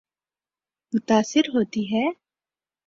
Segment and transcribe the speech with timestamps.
[0.93, 2.05] متاثر ہوتی ہے۔